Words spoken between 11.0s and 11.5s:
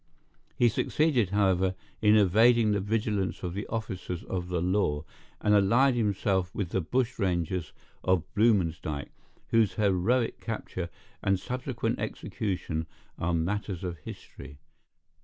and